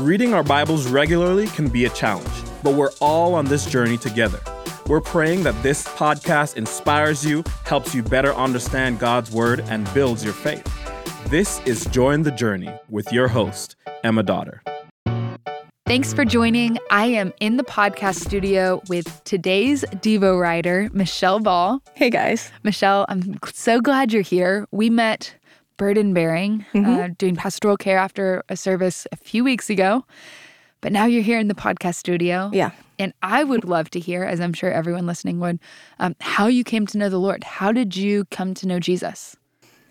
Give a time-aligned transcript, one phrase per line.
[0.00, 2.28] Reading our Bibles regularly can be a challenge,
[2.62, 4.38] but we're all on this journey together.
[4.88, 10.22] We're praying that this podcast inspires you, helps you better understand God's Word, and builds
[10.22, 10.62] your faith.
[11.30, 13.74] This is Join the Journey with your host,
[14.04, 14.62] Emma Dotter.
[15.86, 16.76] Thanks for joining.
[16.90, 21.80] I am in the podcast studio with today's Devo writer, Michelle Ball.
[21.94, 22.50] Hey guys.
[22.64, 24.66] Michelle, I'm so glad you're here.
[24.72, 25.36] We met
[25.76, 26.86] burden bearing, mm-hmm.
[26.86, 30.04] uh, doing pastoral care after a service a few weeks ago.
[30.80, 32.50] But now you're here in the podcast studio.
[32.52, 32.70] Yeah.
[32.98, 35.58] And I would love to hear, as I'm sure everyone listening would,
[35.98, 37.44] um, how you came to know the Lord.
[37.44, 39.36] How did you come to know Jesus?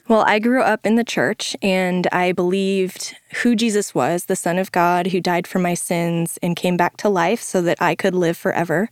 [0.07, 4.59] Well, I grew up in the church and I believed who Jesus was, the Son
[4.59, 7.95] of God who died for my sins and came back to life so that I
[7.95, 8.87] could live forever.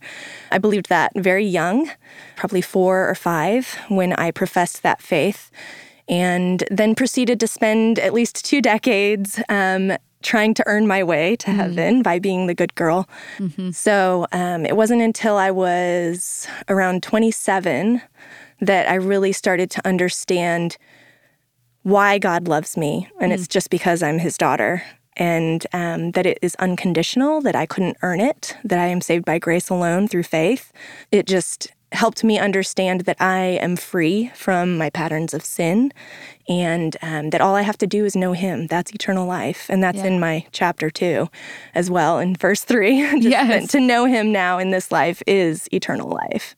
[0.50, 1.88] I believed that very young,
[2.34, 5.52] probably four or five, when I professed that faith
[6.08, 11.36] and then proceeded to spend at least two decades um, trying to earn my way
[11.36, 11.58] to mm-hmm.
[11.58, 13.08] heaven by being the good girl.
[13.38, 13.70] Mm-hmm.
[13.70, 18.02] So um, it wasn't until I was around 27
[18.60, 20.76] that I really started to understand
[21.82, 23.08] why God loves me.
[23.20, 23.34] And mm.
[23.34, 24.82] it's just because I'm his daughter.
[25.16, 29.24] And um, that it is unconditional, that I couldn't earn it, that I am saved
[29.24, 30.72] by grace alone through faith.
[31.12, 35.92] It just helped me understand that I am free from my patterns of sin
[36.48, 38.66] and um, that all I have to do is know Him.
[38.66, 39.66] That's eternal life.
[39.70, 40.06] And that's yeah.
[40.06, 41.30] in my chapter two
[41.74, 42.98] as well in verse three.
[43.20, 43.70] yes.
[43.72, 46.54] To know Him now in this life is eternal life.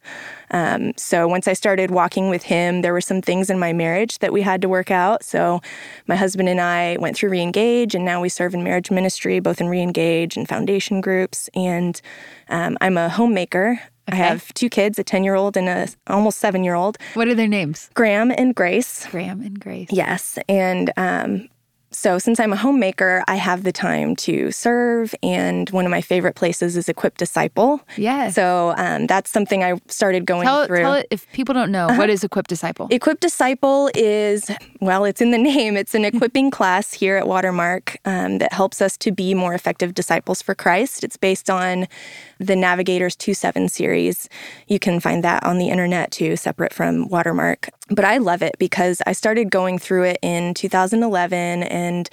[0.50, 4.18] Um, so once I started walking with Him, there were some things in my marriage
[4.18, 5.22] that we had to work out.
[5.22, 5.60] So
[6.06, 9.60] my husband and I went through Reengage, and now we serve in marriage ministry, both
[9.60, 11.48] in Reengage and foundation groups.
[11.54, 12.00] And
[12.48, 13.80] um, I'm a homemaker.
[14.08, 14.22] Okay.
[14.22, 16.96] I have two kids, a 10 year old and a almost seven year old.
[17.14, 17.90] What are their names?
[17.94, 19.06] Graham and Grace.
[19.10, 19.88] Graham and Grace.
[19.90, 20.38] Yes.
[20.48, 21.48] And um,
[21.96, 25.14] so, since I'm a homemaker, I have the time to serve.
[25.22, 27.80] And one of my favorite places is Equip Disciple.
[27.96, 28.34] Yes.
[28.34, 30.80] So, um, that's something I started going tell, through.
[30.80, 31.96] Tell it, if people don't know, uh-huh.
[31.96, 32.88] what is Equip Disciple?
[32.90, 35.74] Equip Disciple is, well, it's in the name.
[35.74, 39.94] It's an equipping class here at Watermark um, that helps us to be more effective
[39.94, 41.02] disciples for Christ.
[41.02, 41.88] It's based on
[42.38, 44.28] the Navigators 2 7 series.
[44.68, 47.70] You can find that on the internet too, separate from Watermark.
[47.88, 52.10] But I love it because I started going through it in 2011 and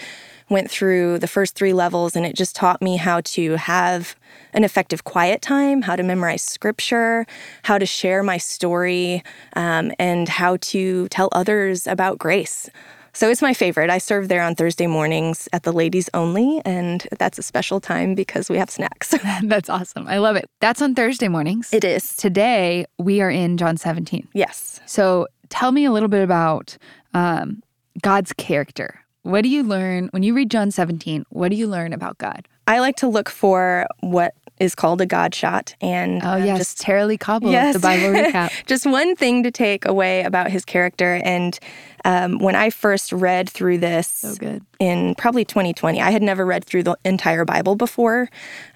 [0.50, 4.16] went through the first three levels, and it just taught me how to have
[4.54, 7.26] an effective quiet time, how to memorize scripture,
[7.64, 9.24] how to share my story,
[9.56, 12.70] um, and how to tell others about grace.
[13.16, 13.92] So it's my favorite.
[13.92, 18.16] I serve there on Thursday mornings at the ladies only, and that's a special time
[18.16, 19.14] because we have snacks.
[19.44, 20.08] that's awesome.
[20.08, 20.46] I love it.
[20.62, 21.72] That's on Thursday mornings.
[21.72, 22.16] It is.
[22.16, 24.28] Today, we are in John 17.
[24.34, 24.82] Yes.
[24.88, 26.78] So tell me a little bit about
[27.14, 27.62] um,
[28.02, 29.00] God's character.
[29.22, 31.25] What do you learn when you read John 17?
[31.30, 32.47] What do you learn about God?
[32.66, 35.75] I like to look for what is called a God shot.
[35.80, 37.75] And oh, yes, just Tara-Leigh Cobble, yes.
[37.75, 38.52] the Bible recap.
[38.66, 41.22] just one thing to take away about his character.
[41.24, 41.58] And
[42.03, 46.66] um, when I first read through this so in probably 2020, I had never read
[46.66, 48.30] through the entire Bible before.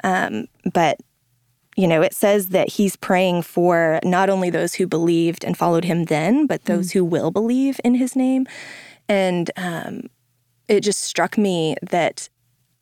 [0.03, 0.99] Um, but
[1.77, 5.85] you know, it says that he's praying for not only those who believed and followed
[5.85, 6.93] him then, but those mm.
[6.93, 8.47] who will believe in his name.
[9.07, 10.09] And um,
[10.67, 12.29] it just struck me that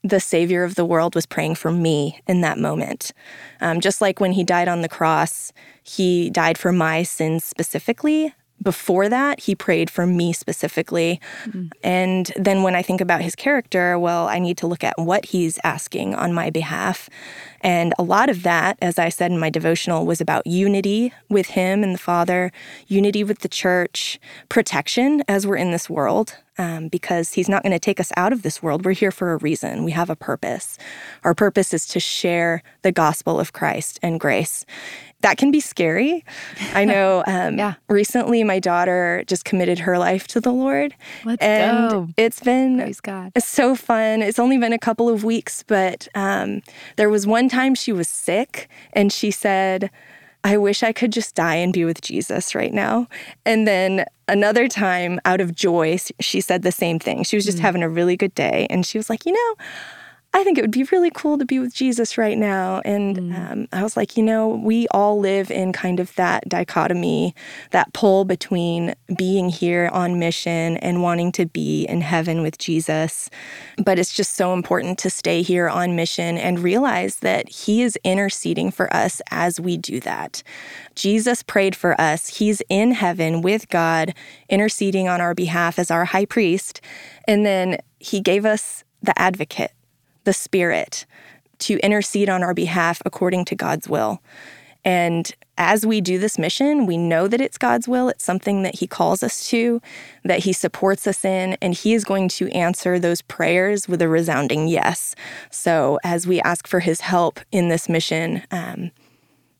[0.01, 3.11] the Savior of the world was praying for me in that moment.
[3.59, 5.51] Um, just like when he died on the cross,
[5.83, 8.33] he died for my sins specifically.
[8.61, 11.19] Before that, he prayed for me specifically.
[11.45, 11.67] Mm-hmm.
[11.83, 15.25] And then when I think about his character, well, I need to look at what
[15.25, 17.09] he's asking on my behalf.
[17.61, 21.47] And a lot of that, as I said in my devotional, was about unity with
[21.47, 22.51] him and the Father,
[22.87, 27.71] unity with the church, protection as we're in this world um, because He's not going
[27.71, 28.85] to take us out of this world.
[28.85, 29.83] We're here for a reason.
[29.83, 30.77] We have a purpose.
[31.23, 34.65] Our purpose is to share the gospel of Christ and grace.
[35.21, 36.23] That can be scary.
[36.73, 37.75] I know um, yeah.
[37.89, 40.93] recently my daughter just committed her life to the Lord.
[41.23, 42.07] Let's and go.
[42.17, 43.31] it's been Praise God.
[43.39, 44.21] so fun.
[44.21, 46.61] It's only been a couple of weeks, but um,
[46.97, 49.89] there was one time she was sick and she said,
[50.45, 53.07] I wish I could just die and be with Jesus right now.
[53.47, 57.23] And then another time, out of joy, she said the same thing.
[57.23, 58.67] She was just mm having a really good day.
[58.69, 59.65] And she was like, you know,
[60.35, 62.81] I think it would be really cool to be with Jesus right now.
[62.83, 63.51] And mm.
[63.51, 67.33] um, I was like, you know, we all live in kind of that dichotomy,
[67.71, 73.29] that pull between being here on mission and wanting to be in heaven with Jesus.
[73.81, 77.97] But it's just so important to stay here on mission and realize that He is
[78.03, 80.43] interceding for us as we do that.
[80.95, 84.13] Jesus prayed for us, He's in heaven with God,
[84.49, 86.81] interceding on our behalf as our high priest.
[87.25, 89.71] And then He gave us the advocate
[90.25, 91.05] the Spirit
[91.59, 94.21] to intercede on our behalf according to God's will.
[94.83, 98.09] And as we do this mission, we know that it's God's will.
[98.09, 99.81] It's something that He calls us to,
[100.23, 104.07] that He supports us in, and He is going to answer those prayers with a
[104.07, 105.15] resounding yes.
[105.49, 108.91] So as we ask for His help in this mission, um,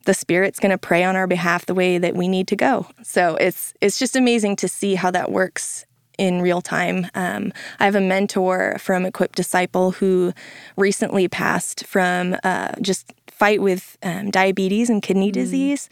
[0.06, 2.88] the Spirit's going to pray on our behalf the way that we need to go.
[3.02, 7.08] So it's it's just amazing to see how that works in real time.
[7.16, 10.34] Um, I have a mentor from Equipped Disciple who
[10.78, 15.34] recently passed from uh, just fight with um, diabetes and kidney mm.
[15.34, 15.90] disease.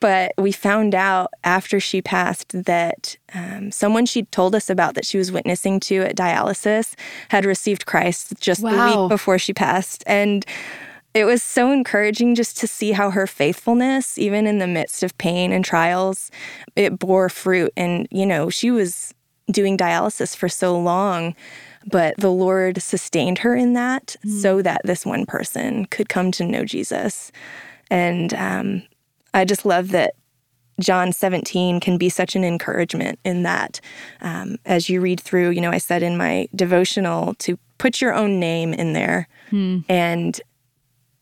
[0.00, 5.06] But we found out after she passed that um, someone she told us about that
[5.06, 6.94] she was witnessing to at dialysis
[7.30, 8.70] had received Christ just wow.
[8.70, 10.04] the week before she passed.
[10.06, 10.44] And
[11.14, 15.16] it was so encouraging just to see how her faithfulness, even in the midst of
[15.16, 16.30] pain and trials,
[16.74, 17.72] it bore fruit.
[17.76, 19.14] And, you know, she was
[19.50, 21.34] doing dialysis for so long,
[21.86, 24.30] but the Lord sustained her in that mm.
[24.40, 27.30] so that this one person could come to know Jesus.
[27.90, 28.82] And um,
[29.34, 30.14] I just love that
[30.80, 33.80] John 17 can be such an encouragement in that.
[34.20, 38.14] Um, as you read through, you know, I said in my devotional to put your
[38.14, 39.84] own name in there mm.
[39.88, 40.40] and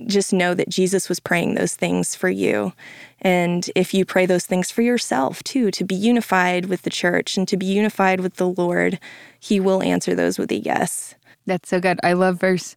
[0.07, 2.73] just know that Jesus was praying those things for you.
[3.21, 7.37] And if you pray those things for yourself too, to be unified with the church
[7.37, 8.99] and to be unified with the Lord,
[9.39, 11.15] He will answer those with a yes.
[11.47, 11.99] That's so good.
[12.03, 12.77] I love verse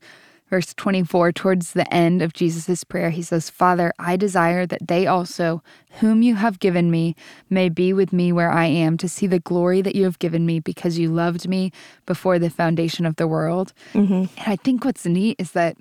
[0.50, 5.08] verse 24 towards the end of Jesus' prayer he says father i desire that they
[5.08, 5.64] also
[6.02, 7.16] whom you have given me
[7.50, 10.46] may be with me where i am to see the glory that you have given
[10.46, 11.72] me because you loved me
[12.06, 14.14] before the foundation of the world mm-hmm.
[14.14, 15.78] and i think what's neat is that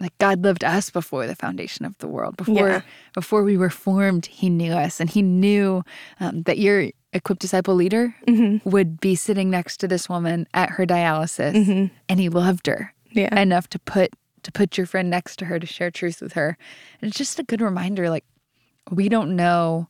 [0.00, 2.36] like God loved us before the foundation of the world.
[2.36, 2.80] Before yeah.
[3.14, 5.82] before we were formed, He knew us, and He knew
[6.20, 8.68] um, that your equipped disciple leader mm-hmm.
[8.68, 11.94] would be sitting next to this woman at her dialysis, mm-hmm.
[12.08, 13.40] and He loved her yeah.
[13.40, 14.12] enough to put
[14.42, 16.56] to put your friend next to her to share truth with her.
[17.00, 18.24] And it's just a good reminder, like
[18.90, 19.88] we don't know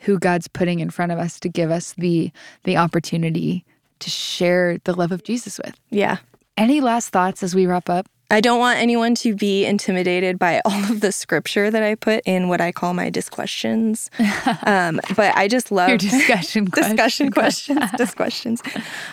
[0.00, 2.30] who God's putting in front of us to give us the
[2.64, 3.64] the opportunity
[4.00, 5.74] to share the love of Jesus with.
[5.90, 6.18] Yeah.
[6.56, 8.08] Any last thoughts as we wrap up?
[8.30, 12.22] I don't want anyone to be intimidated by all of the scripture that I put
[12.26, 14.10] in what I call my disquestions.
[14.64, 16.96] Um, but I just love your discussion questions.
[16.96, 18.62] discussion questions, disquestions.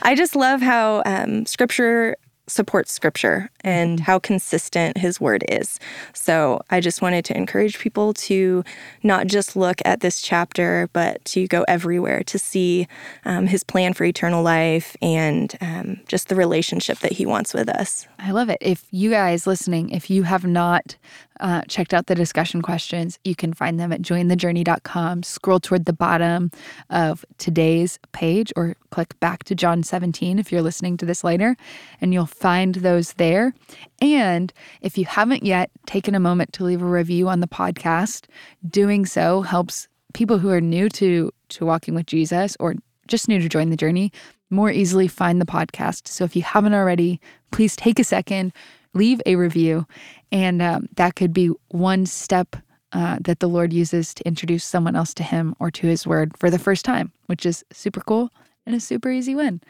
[0.02, 2.16] I just love how um, scripture
[2.48, 4.04] supports scripture and mm-hmm.
[4.04, 5.80] how consistent his word is.
[6.14, 8.64] So I just wanted to encourage people to
[9.04, 12.88] not just look at this chapter, but to go everywhere to see
[13.26, 17.70] um, his plan for eternal life and um, just the relationship that he wants with
[17.70, 18.08] us.
[18.20, 18.58] I love it.
[18.62, 20.96] If you guys listening, if you have not
[21.40, 25.24] uh, checked out the discussion questions, you can find them at jointhejourney.com.
[25.24, 26.52] Scroll toward the bottom
[26.90, 31.58] of today's page or click back to John 17 if you're listening to this later,
[32.00, 33.54] and you'll find those there.
[34.02, 34.52] And
[34.82, 38.26] if you haven't yet taken a moment to leave a review on the podcast,
[38.68, 42.76] doing so helps people who are new to, to walking with Jesus or
[43.08, 44.12] just new to join the journey
[44.50, 46.08] more easily find the podcast.
[46.08, 47.20] So if you haven't already,
[47.52, 48.54] please take a second,
[48.94, 49.86] leave a review,
[50.32, 52.56] and um, that could be one step
[52.92, 56.38] uh, that the Lord uses to introduce someone else to Him or to His Word
[56.38, 58.32] for the first time, which is super cool
[58.66, 59.62] and a super easy win.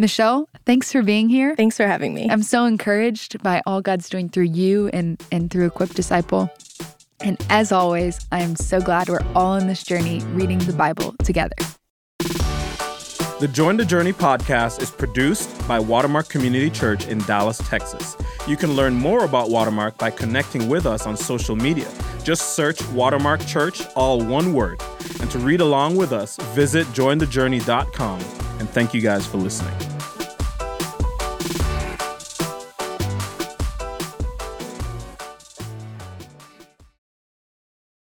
[0.00, 1.56] Michelle, thanks for being here.
[1.56, 2.28] Thanks for having me.
[2.30, 6.48] I'm so encouraged by all God's doing through you and, and through Equipped Disciple.
[7.20, 11.16] And as always, I am so glad we're all on this journey reading the Bible
[11.24, 11.56] together.
[13.40, 18.16] The Join the Journey podcast is produced by Watermark Community Church in Dallas, Texas.
[18.46, 21.88] You can learn more about Watermark by connecting with us on social media.
[22.22, 24.80] Just search Watermark Church, all one word.
[25.20, 28.20] And to read along with us, visit jointhejourney.com.
[28.58, 29.87] And thank you guys for listening.